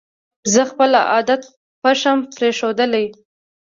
[0.53, 1.41] زه خپل عادت
[1.81, 3.05] پشم پرېښودلې